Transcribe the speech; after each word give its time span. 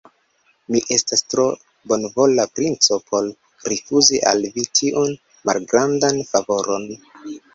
Mi 0.75 0.79
estas 0.93 1.21
tro 1.33 1.43
bonvola 1.91 2.45
princo 2.59 2.97
por 3.11 3.27
rifuzi 3.73 4.21
al 4.31 4.47
vi 4.57 4.65
tiun 4.79 5.13
malgrandan 5.51 6.19
favoron. 6.33 6.91